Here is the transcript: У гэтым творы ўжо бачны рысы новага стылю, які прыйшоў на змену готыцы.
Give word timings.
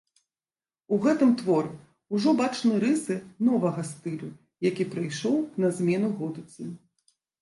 У 0.95 0.97
гэтым 1.03 1.33
творы 1.41 1.69
ўжо 2.15 2.33
бачны 2.39 2.73
рысы 2.85 3.17
новага 3.49 3.81
стылю, 3.91 4.31
які 4.69 4.83
прыйшоў 4.95 5.37
на 5.65 5.69
змену 5.81 6.09
готыцы. 6.23 6.61